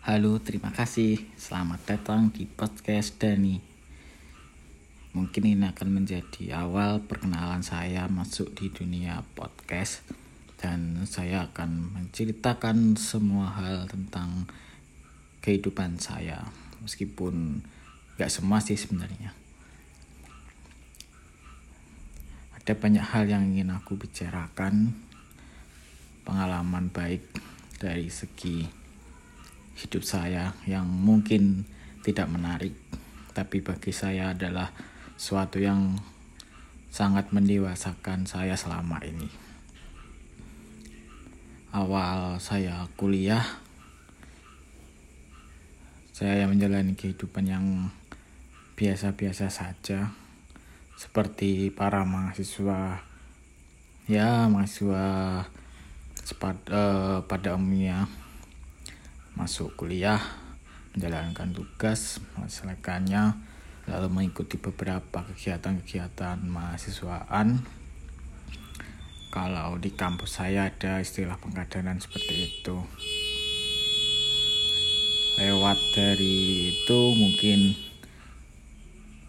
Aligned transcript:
Halo, 0.00 0.40
terima 0.40 0.72
kasih. 0.72 1.20
Selamat 1.36 1.84
datang 1.84 2.32
di 2.32 2.48
podcast 2.48 3.20
Dani. 3.20 3.60
Mungkin 5.12 5.44
ini 5.44 5.60
akan 5.68 5.92
menjadi 5.92 6.56
awal 6.56 7.04
perkenalan 7.04 7.60
saya 7.60 8.08
masuk 8.08 8.48
di 8.56 8.72
dunia 8.72 9.20
podcast 9.36 10.00
dan 10.56 11.04
saya 11.04 11.44
akan 11.52 11.92
menceritakan 11.92 12.96
semua 12.96 13.52
hal 13.52 13.92
tentang 13.92 14.48
kehidupan 15.44 16.00
saya 16.00 16.48
meskipun 16.80 17.60
gak 18.16 18.32
semua 18.32 18.56
sih 18.64 18.80
sebenarnya. 18.80 19.36
Ada 22.56 22.72
banyak 22.72 23.04
hal 23.04 23.28
yang 23.28 23.52
ingin 23.52 23.68
aku 23.68 24.00
bicarakan, 24.00 24.96
pengalaman 26.24 26.88
baik 26.88 27.20
dari 27.76 28.08
segi 28.08 28.79
hidup 29.80 30.04
saya 30.04 30.52
yang 30.68 30.84
mungkin 30.84 31.64
tidak 32.04 32.28
menarik, 32.28 32.76
tapi 33.32 33.64
bagi 33.64 33.92
saya 33.96 34.36
adalah 34.36 34.68
suatu 35.16 35.56
yang 35.56 35.96
sangat 36.92 37.32
mendewasakan 37.32 38.28
saya 38.28 38.52
selama 38.60 39.00
ini. 39.08 39.28
Awal 41.72 42.36
saya 42.42 42.84
kuliah, 42.98 43.46
saya 46.12 46.44
menjalani 46.44 46.92
kehidupan 46.92 47.48
yang 47.48 47.66
biasa-biasa 48.76 49.48
saja, 49.48 50.12
seperti 50.98 51.72
para 51.72 52.04
mahasiswa, 52.04 53.00
ya 54.10 54.50
mahasiswa 54.50 55.04
cepat 56.20 56.56
uh, 56.68 57.18
pada 57.24 57.56
umumnya 57.56 58.04
masuk 59.34 59.74
kuliah, 59.78 60.20
menjalankan 60.94 61.54
tugas, 61.54 62.18
menyelesaikannya, 62.34 63.38
lalu 63.90 64.08
mengikuti 64.10 64.58
beberapa 64.58 65.26
kegiatan-kegiatan 65.26 66.42
mahasiswaan. 66.46 67.62
Kalau 69.30 69.78
di 69.78 69.94
kampus 69.94 70.42
saya 70.42 70.66
ada 70.66 70.98
istilah 70.98 71.38
pengkaderan 71.38 72.02
seperti 72.02 72.50
itu. 72.50 72.82
Lewat 75.38 75.78
dari 75.94 76.74
itu 76.74 77.00
mungkin 77.14 77.78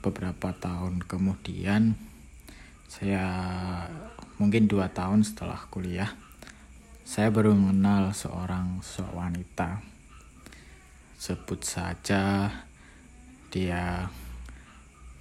beberapa 0.02 0.58
tahun 0.58 1.06
kemudian 1.06 1.94
saya 2.90 3.24
mungkin 4.42 4.66
dua 4.66 4.90
tahun 4.90 5.22
setelah 5.22 5.70
kuliah 5.70 6.10
saya 7.02 7.34
baru 7.34 7.58
mengenal 7.58 8.14
seorang 8.14 8.82
seorang 8.86 9.12
wanita. 9.12 9.82
Sebut 11.18 11.62
saja 11.62 12.50
dia 13.54 14.10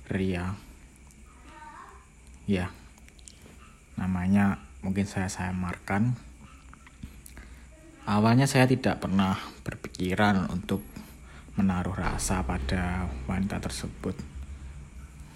Ria. 0.09 0.57
Ya 2.49 2.73
namanya 4.01 4.65
mungkin 4.81 5.05
saya 5.05 5.29
samarkan. 5.29 6.17
Awalnya 8.09 8.49
saya 8.49 8.65
tidak 8.65 9.05
pernah 9.05 9.37
berpikiran 9.61 10.49
untuk 10.49 10.81
menaruh 11.61 11.93
rasa 11.93 12.41
pada 12.43 13.07
wanita 13.29 13.61
tersebut. 13.61 14.17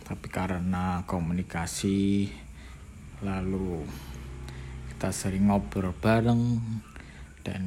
Tapi 0.05 0.29
karena 0.33 1.05
komunikasi 1.05 2.29
lalu 3.20 3.84
kita 5.05 5.13
sering 5.13 5.53
ngobrol 5.53 5.93
bareng 6.01 6.65
dan 7.45 7.61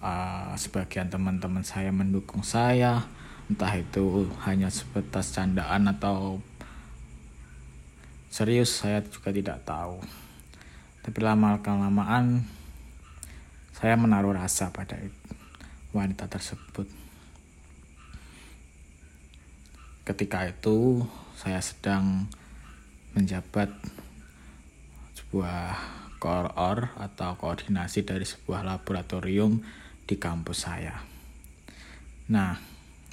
uh, 0.00 0.56
sebagian 0.56 1.12
teman-teman 1.12 1.60
saya 1.60 1.92
mendukung 1.92 2.40
saya. 2.40 3.04
Entah 3.44 3.76
itu 3.76 4.24
hanya 4.48 4.72
sebatas 4.72 5.36
candaan 5.36 5.84
atau 5.84 6.40
serius 8.32 8.72
saya 8.72 9.04
juga 9.04 9.36
tidak 9.36 9.60
tahu. 9.68 10.00
Tapi 11.04 11.18
lama 11.20 11.60
kelamaan 11.60 12.40
saya 13.76 13.92
menaruh 14.00 14.32
rasa 14.32 14.72
pada 14.72 14.96
wanita 15.92 16.24
tersebut. 16.24 16.88
Ketika 20.08 20.48
itu 20.48 21.04
saya 21.36 21.60
sedang 21.60 22.32
menjabat 23.12 23.68
sebuah 25.28 25.76
koor 26.16 26.96
atau 26.96 27.36
koordinasi 27.36 28.08
dari 28.08 28.24
sebuah 28.24 28.64
laboratorium 28.64 29.60
di 30.08 30.16
kampus 30.16 30.64
saya 30.64 30.96
nah 32.32 32.56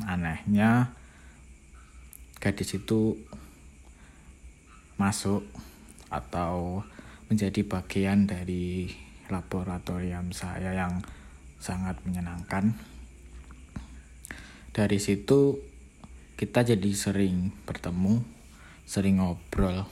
anehnya 0.07 0.95
gadis 2.39 2.79
itu 2.79 3.19
masuk 4.95 5.43
atau 6.07 6.87
menjadi 7.27 7.67
bagian 7.67 8.29
dari 8.29 8.87
laboratorium 9.27 10.29
saya 10.31 10.77
yang 10.77 11.01
sangat 11.57 11.97
menyenangkan. 12.05 12.77
Dari 14.69 14.99
situ 15.01 15.57
kita 16.37 16.61
jadi 16.61 16.91
sering 16.93 17.49
bertemu, 17.65 18.21
sering 18.85 19.23
ngobrol 19.23 19.87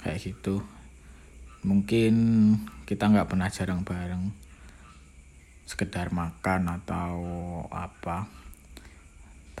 kayak 0.00 0.22
gitu. 0.22 0.64
Mungkin 1.64 2.14
kita 2.88 3.10
nggak 3.10 3.28
pernah 3.28 3.48
jarang 3.52 3.84
bareng, 3.84 4.32
sekedar 5.68 6.10
makan 6.10 6.80
atau 6.80 7.14
apa 7.68 8.40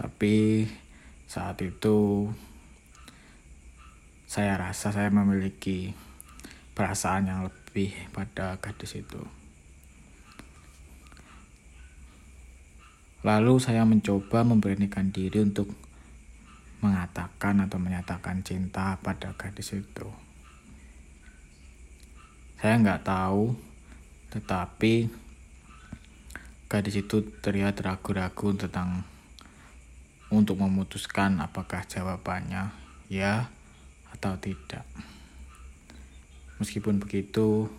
tapi 0.00 0.64
saat 1.28 1.60
itu 1.60 2.24
saya 4.24 4.56
rasa 4.56 4.96
saya 4.96 5.12
memiliki 5.12 5.92
perasaan 6.72 7.28
yang 7.28 7.40
lebih 7.44 7.92
pada 8.08 8.56
gadis 8.64 8.96
itu. 8.96 9.20
Lalu 13.20 13.60
saya 13.60 13.84
mencoba 13.84 14.40
memberanikan 14.40 15.12
diri 15.12 15.44
untuk 15.44 15.68
mengatakan 16.80 17.60
atau 17.68 17.76
menyatakan 17.76 18.40
cinta 18.40 18.96
pada 19.04 19.36
gadis 19.36 19.76
itu. 19.76 20.08
Saya 22.60 22.76
nggak 22.76 23.08
tahu, 23.08 23.56
tetapi 24.36 25.08
gadis 26.68 27.00
itu 27.00 27.24
terlihat 27.40 27.80
ragu-ragu 27.80 28.52
tentang 28.52 29.00
untuk 30.28 30.60
memutuskan 30.60 31.40
apakah 31.40 31.88
jawabannya 31.88 32.68
ya 33.08 33.48
atau 34.12 34.36
tidak. 34.36 34.84
Meskipun 36.60 37.00
begitu, 37.00 37.72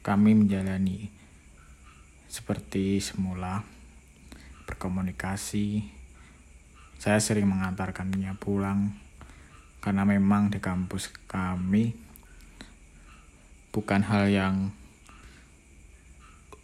kami 0.00 0.32
menjalani 0.32 1.12
seperti 2.32 2.96
semula 2.96 3.60
berkomunikasi. 4.64 5.84
Saya 6.96 7.20
sering 7.20 7.44
mengantarkannya 7.44 8.32
pulang 8.40 8.96
karena 9.84 10.08
memang 10.08 10.48
di 10.48 10.64
kampus 10.64 11.12
kami 11.28 12.11
bukan 13.72 14.04
hal 14.04 14.28
yang 14.28 14.68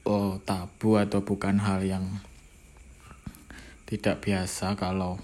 oh, 0.05 0.37
tabu 0.45 1.01
atau 1.01 1.25
bukan 1.25 1.57
hal 1.57 1.81
yang 1.81 2.05
tidak 3.89 4.21
biasa 4.21 4.77
kalau 4.77 5.17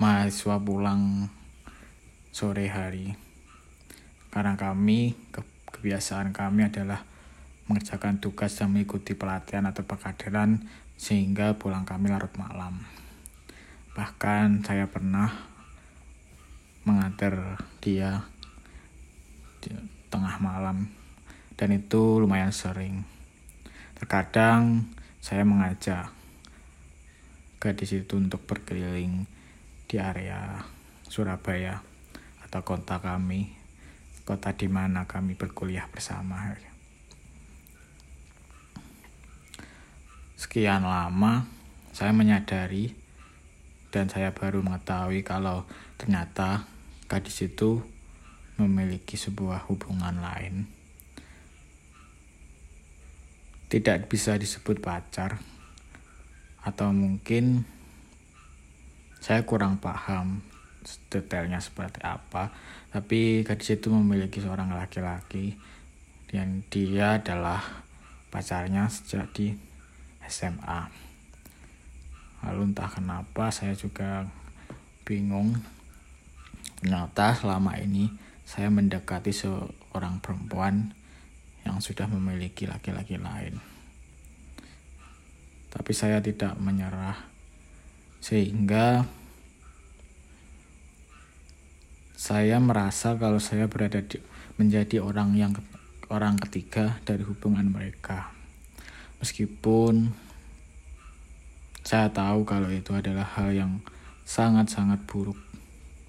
mahasiswa 0.00 0.56
pulang 0.56 1.28
sore 2.32 2.72
hari. 2.72 3.12
Karena 4.32 4.56
kami 4.56 5.12
ke, 5.28 5.44
kebiasaan 5.76 6.32
kami 6.32 6.72
adalah 6.72 7.04
mengerjakan 7.68 8.24
tugas 8.24 8.56
dan 8.56 8.72
mengikuti 8.72 9.12
pelatihan 9.12 9.68
atau 9.68 9.84
pekaderan 9.84 10.64
sehingga 10.96 11.60
pulang 11.60 11.84
kami 11.84 12.08
larut 12.08 12.32
malam. 12.40 12.80
Bahkan 13.92 14.64
saya 14.64 14.88
pernah 14.88 15.28
mengantar 16.88 17.60
dia 17.84 18.24
di 19.60 19.99
tengah 20.10 20.36
malam 20.42 20.90
dan 21.54 21.70
itu 21.70 22.18
lumayan 22.18 22.50
sering 22.50 23.06
terkadang 23.94 24.90
saya 25.20 25.44
mengajak 25.44 26.10
gadis 27.60 27.92
itu 27.92 28.16
untuk 28.16 28.40
berkeliling 28.48 29.28
di 29.84 30.00
area 30.00 30.64
Surabaya 31.04 31.84
atau 32.40 32.64
kota 32.64 32.96
kami, 33.02 33.52
kota 34.24 34.56
di 34.56 34.64
mana 34.70 35.04
kami 35.04 35.36
berkuliah 35.36 35.84
bersama. 35.92 36.56
Sekian 40.40 40.88
lama 40.88 41.44
saya 41.92 42.16
menyadari 42.16 42.96
dan 43.92 44.08
saya 44.08 44.32
baru 44.32 44.64
mengetahui 44.64 45.20
kalau 45.20 45.68
ternyata 46.00 46.64
gadis 47.12 47.44
itu 47.44 47.84
memiliki 48.60 49.16
sebuah 49.16 49.64
hubungan 49.72 50.20
lain. 50.20 50.80
tidak 53.70 54.10
bisa 54.10 54.34
disebut 54.34 54.82
pacar 54.82 55.38
atau 56.66 56.90
mungkin 56.90 57.62
saya 59.22 59.46
kurang 59.46 59.78
paham 59.78 60.42
detailnya 61.06 61.62
seperti 61.62 62.02
apa 62.02 62.50
tapi 62.90 63.46
gadis 63.46 63.78
itu 63.78 63.94
memiliki 63.94 64.42
seorang 64.42 64.74
laki-laki 64.74 65.54
dan 66.26 66.66
dia 66.66 67.22
adalah 67.22 67.62
pacarnya 68.34 68.90
sejak 68.90 69.30
di 69.38 69.54
SMA 70.26 70.90
lalu 72.42 72.74
entah 72.74 72.90
kenapa 72.90 73.54
saya 73.54 73.78
juga 73.78 74.26
bingung 75.06 75.54
ternyata 76.82 77.38
selama 77.38 77.78
ini 77.78 78.10
saya 78.50 78.66
mendekati 78.66 79.30
seorang 79.30 80.18
perempuan 80.18 80.90
yang 81.62 81.78
sudah 81.78 82.10
memiliki 82.10 82.66
laki-laki 82.66 83.14
lain 83.14 83.62
tapi 85.70 85.94
saya 85.94 86.18
tidak 86.18 86.58
menyerah 86.58 87.30
sehingga 88.18 89.06
saya 92.20 92.60
merasa 92.60 93.16
kalau 93.16 93.40
saya 93.40 93.64
berada 93.64 94.04
di, 94.04 94.20
menjadi 94.60 95.00
orang 95.00 95.32
yang 95.38 95.56
orang 96.12 96.36
ketiga 96.36 97.00
dari 97.08 97.24
hubungan 97.24 97.64
mereka. 97.70 98.28
Meskipun 99.24 100.12
saya 101.80 102.12
tahu 102.12 102.44
kalau 102.44 102.68
itu 102.68 102.92
adalah 102.92 103.24
hal 103.24 103.56
yang 103.56 103.72
sangat-sangat 104.28 105.00
buruk 105.08 105.38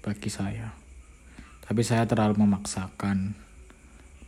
bagi 0.04 0.28
saya. 0.28 0.81
Tapi 1.72 1.88
saya 1.88 2.04
terlalu 2.04 2.44
memaksakan 2.44 3.32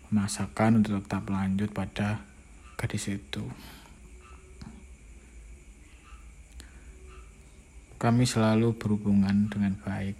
memaksakan 0.08 0.80
untuk 0.80 1.04
tetap 1.04 1.28
lanjut 1.28 1.68
pada 1.76 2.24
gadis 2.80 3.12
itu. 3.12 3.44
Kami 8.00 8.24
selalu 8.24 8.72
berhubungan 8.80 9.52
dengan 9.52 9.76
baik, 9.76 10.16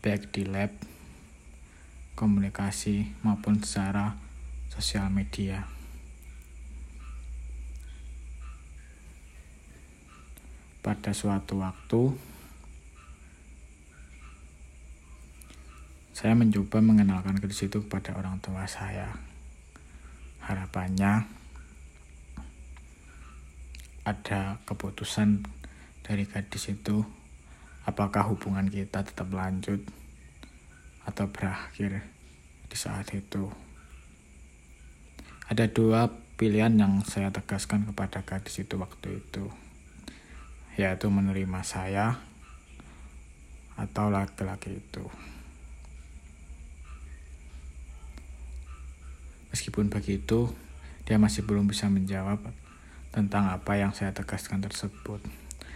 baik 0.00 0.32
di 0.32 0.48
lab, 0.48 0.72
komunikasi 2.16 3.12
maupun 3.20 3.60
secara 3.60 4.16
sosial 4.72 5.12
media. 5.12 5.68
Pada 10.80 11.12
suatu 11.12 11.60
waktu, 11.60 12.31
saya 16.22 16.38
mencoba 16.38 16.78
mengenalkan 16.78 17.34
gadis 17.42 17.66
itu 17.66 17.82
kepada 17.82 18.14
orang 18.14 18.38
tua 18.38 18.62
saya. 18.70 19.10
Harapannya 20.38 21.26
ada 24.06 24.62
keputusan 24.62 25.42
dari 26.06 26.22
gadis 26.22 26.70
itu 26.70 27.02
apakah 27.82 28.30
hubungan 28.30 28.70
kita 28.70 29.02
tetap 29.02 29.34
lanjut 29.34 29.82
atau 31.10 31.26
berakhir 31.26 32.06
di 32.70 32.76
saat 32.78 33.10
itu. 33.18 33.50
Ada 35.50 35.74
dua 35.74 36.06
pilihan 36.38 36.70
yang 36.78 37.02
saya 37.02 37.34
tegaskan 37.34 37.82
kepada 37.90 38.22
gadis 38.22 38.62
itu 38.62 38.78
waktu 38.78 39.18
itu, 39.26 39.50
yaitu 40.78 41.10
menerima 41.10 41.66
saya 41.66 42.22
atau 43.74 44.06
laki-laki 44.06 44.78
itu. 44.78 45.31
Meskipun 49.52 49.92
begitu, 49.92 50.48
dia 51.04 51.20
masih 51.20 51.44
belum 51.44 51.68
bisa 51.68 51.92
menjawab 51.92 52.40
tentang 53.12 53.52
apa 53.52 53.76
yang 53.76 53.92
saya 53.92 54.16
tegaskan 54.16 54.64
tersebut. 54.64 55.20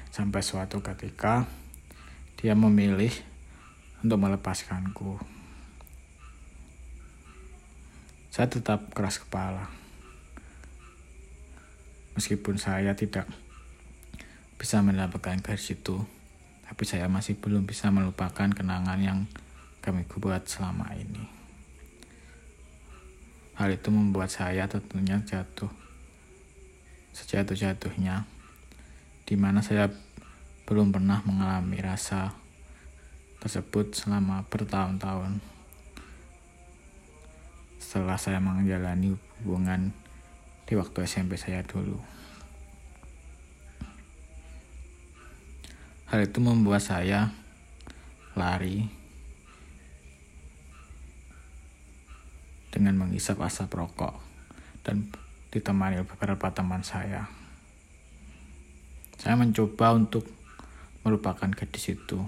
Sampai 0.09 0.41
suatu 0.41 0.81
ketika, 0.81 1.45
dia 2.41 2.57
memilih 2.57 3.13
untuk 4.01 4.17
melepaskanku. 4.17 5.21
Saya 8.33 8.49
tetap 8.49 8.93
keras 8.97 9.21
kepala. 9.21 9.69
Meskipun 12.17 12.57
saya 12.57 12.97
tidak 12.97 13.29
bisa 14.57 14.81
mendapatkan 14.81 15.37
garis 15.45 15.69
itu, 15.69 16.01
tapi 16.65 16.89
saya 16.89 17.13
masih 17.13 17.37
belum 17.37 17.69
bisa 17.69 17.93
melupakan 17.93 18.49
kenangan 18.49 19.01
yang 19.05 19.19
kami 19.85 20.09
buat 20.09 20.49
selama 20.49 20.97
ini. 20.97 21.46
Hal 23.57 23.73
itu 23.73 23.89
membuat 23.89 24.29
saya 24.29 24.69
tentunya 24.69 25.17
jatuh 25.25 25.73
sejatuh-jatuhnya, 27.17 28.29
di 29.25 29.35
mana 29.41 29.65
saya 29.65 29.89
belum 30.69 30.93
pernah 30.93 31.25
mengalami 31.25 31.81
rasa 31.81 32.37
tersebut 33.41 33.97
selama 33.97 34.45
bertahun-tahun 34.53 35.41
setelah 37.81 38.21
saya 38.21 38.43
menjalani 38.43 39.17
hubungan 39.41 39.95
di 40.69 40.75
waktu 40.75 41.07
SMP 41.07 41.41
saya 41.41 41.65
dulu. 41.65 41.97
Hal 46.11 46.27
itu 46.27 46.39
membuat 46.43 46.85
saya 46.85 47.33
lari 48.37 48.91
dengan 52.77 53.01
menghisap 53.01 53.41
asap 53.41 53.73
rokok 53.73 54.21
dan 54.85 55.09
ditemani 55.49 56.05
beberapa 56.05 56.53
teman 56.53 56.85
saya. 56.85 57.25
Saya 59.17 59.33
mencoba 59.41 59.97
untuk 59.97 60.29
melupakan 61.01 61.49
gadis 61.49 61.97
itu. 61.97 62.21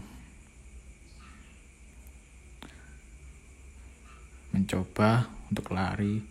Mencoba 4.57 5.29
untuk 5.53 5.69
lari 5.77 6.25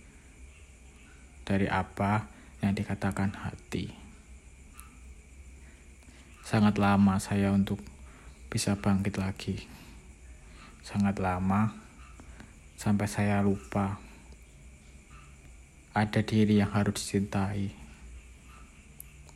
dari 1.46 1.69
apa 1.69 2.25
yang 2.66 2.74
dikatakan 2.74 3.38
hati. 3.38 3.94
Sangat 6.42 6.81
lama 6.81 7.22
saya 7.22 7.54
untuk 7.54 7.78
bisa 8.50 8.74
bangkit 8.81 9.22
lagi. 9.22 9.62
Sangat 10.81 11.22
lama 11.22 11.69
sampai 12.81 13.06
saya 13.06 13.46
lupa 13.46 14.06
ada 15.97 16.21
diri 16.21 16.61
yang 16.61 16.69
harus 16.77 17.01
dicintai. 17.01 17.73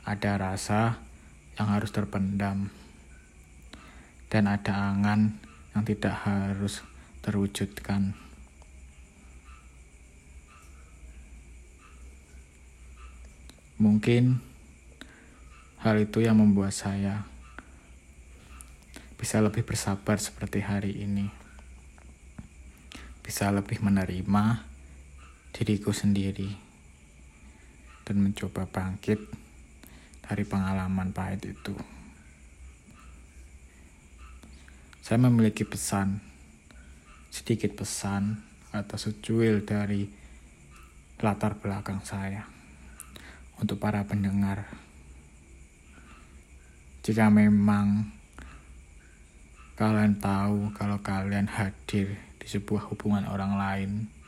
Ada 0.05 0.37
rasa 0.37 1.01
yang 1.57 1.73
harus 1.73 1.89
terpendam. 1.89 2.69
Dan 4.29 4.45
ada 4.45 4.93
angan 4.93 5.41
yang 5.73 5.83
tidak 5.89 6.21
harus 6.21 6.85
terwujudkan. 7.25 8.13
Mungkin 13.81 14.37
hal 15.81 15.97
itu 15.97 16.21
yang 16.21 16.37
membuat 16.37 16.77
saya 16.77 17.25
bisa 19.17 19.41
lebih 19.41 19.65
bersabar 19.65 20.21
seperti 20.21 20.61
hari 20.61 20.93
ini. 21.01 21.25
Bisa 23.25 23.49
lebih 23.49 23.81
menerima 23.81 24.70
diriku 25.61 25.93
sendiri 25.93 26.49
dan 28.01 28.17
mencoba 28.17 28.65
bangkit 28.65 29.21
dari 30.25 30.41
pengalaman 30.41 31.13
pahit 31.13 31.53
itu. 31.53 31.77
Saya 35.05 35.21
memiliki 35.21 35.61
pesan, 35.61 36.17
sedikit 37.29 37.77
pesan 37.77 38.41
atau 38.73 38.97
secuil 38.97 39.61
dari 39.61 40.09
latar 41.21 41.53
belakang 41.53 42.01
saya 42.01 42.41
untuk 43.61 43.77
para 43.77 44.01
pendengar. 44.01 44.65
Jika 47.05 47.29
memang 47.29 48.09
kalian 49.77 50.17
tahu 50.17 50.73
kalau 50.73 50.97
kalian 51.05 51.45
hadir 51.45 52.17
di 52.41 52.49
sebuah 52.49 52.89
hubungan 52.89 53.29
orang 53.29 53.53
lain 53.61 54.20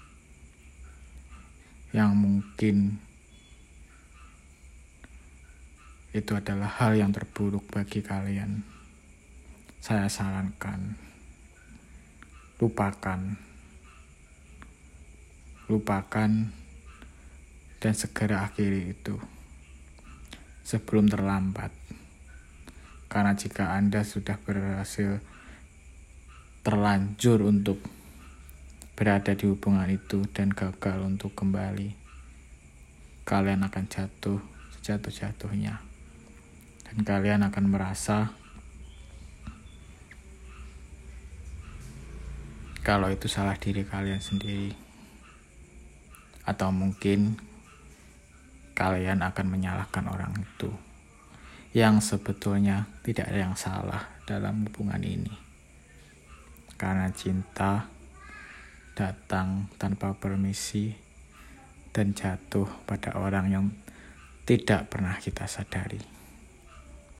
yang 1.93 2.17
mungkin 2.17 2.97
itu 6.13 6.33
adalah 6.33 6.69
hal 6.81 6.97
yang 6.97 7.13
terburuk 7.13 7.69
bagi 7.69 8.01
kalian. 8.01 8.65
Saya 9.77 10.09
sarankan 10.09 10.97
lupakan. 12.57 13.21
Lupakan 15.69 16.31
dan 17.79 17.93
segera 17.95 18.45
akhiri 18.45 18.93
itu 18.93 19.15
sebelum 20.65 21.11
terlambat. 21.11 21.69
Karena 23.11 23.37
jika 23.37 23.77
Anda 23.77 24.01
sudah 24.01 24.39
berhasil 24.41 25.21
terlanjur 26.63 27.43
untuk 27.43 27.83
berada 29.03 29.35
di 29.35 29.51
hubungan 29.51 29.91
itu 29.91 30.23
dan 30.31 30.47
gagal 30.47 31.03
untuk 31.03 31.35
kembali, 31.35 31.91
kalian 33.27 33.67
akan 33.67 33.83
jatuh 33.91 34.39
sejatuh-jatuhnya. 34.79 35.75
Dan 36.87 37.03
kalian 37.03 37.43
akan 37.43 37.65
merasa 37.67 38.31
kalau 42.79 43.11
itu 43.11 43.27
salah 43.27 43.59
diri 43.59 43.83
kalian 43.83 44.23
sendiri. 44.23 44.71
Atau 46.47 46.71
mungkin 46.71 47.35
kalian 48.71 49.19
akan 49.19 49.47
menyalahkan 49.51 50.07
orang 50.07 50.31
itu 50.39 50.71
yang 51.75 51.99
sebetulnya 51.99 52.87
tidak 53.03 53.27
ada 53.27 53.51
yang 53.51 53.55
salah 53.59 54.15
dalam 54.23 54.63
hubungan 54.63 55.03
ini. 55.03 55.35
Karena 56.79 57.11
cinta 57.11 57.92
datang 58.93 59.69
tanpa 59.81 60.13
permisi 60.13 60.93
dan 61.93 62.13
jatuh 62.13 62.65
pada 62.89 63.17
orang 63.17 63.45
yang 63.49 63.65
tidak 64.45 64.89
pernah 64.89 65.17
kita 65.17 65.45
sadari. 65.45 66.22